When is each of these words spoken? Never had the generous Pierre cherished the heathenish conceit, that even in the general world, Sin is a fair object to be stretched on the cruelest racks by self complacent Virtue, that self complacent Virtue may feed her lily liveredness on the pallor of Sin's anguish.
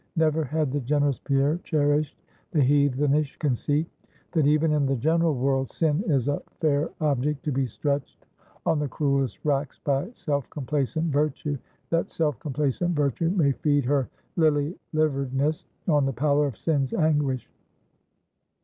Never 0.15 0.43
had 0.45 0.71
the 0.71 0.79
generous 0.79 1.19
Pierre 1.19 1.59
cherished 1.63 2.17
the 2.49 2.59
heathenish 2.59 3.37
conceit, 3.37 3.87
that 4.31 4.47
even 4.47 4.71
in 4.73 4.87
the 4.87 4.95
general 4.95 5.35
world, 5.35 5.69
Sin 5.69 6.01
is 6.07 6.27
a 6.27 6.41
fair 6.59 6.89
object 7.01 7.43
to 7.45 7.51
be 7.51 7.67
stretched 7.67 8.25
on 8.65 8.79
the 8.79 8.87
cruelest 8.87 9.45
racks 9.45 9.77
by 9.77 10.09
self 10.13 10.49
complacent 10.49 11.11
Virtue, 11.13 11.59
that 11.91 12.09
self 12.09 12.39
complacent 12.39 12.95
Virtue 12.95 13.29
may 13.29 13.51
feed 13.51 13.85
her 13.85 14.09
lily 14.37 14.75
liveredness 14.91 15.65
on 15.87 16.07
the 16.07 16.13
pallor 16.13 16.47
of 16.47 16.57
Sin's 16.57 16.95
anguish. 16.95 17.47